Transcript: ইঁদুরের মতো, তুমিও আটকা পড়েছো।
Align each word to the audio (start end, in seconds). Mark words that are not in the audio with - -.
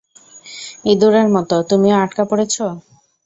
ইঁদুরের 0.85 1.27
মতো, 1.35 1.55
তুমিও 1.69 1.95
আটকা 1.97 2.23
পড়েছো। 2.25 2.65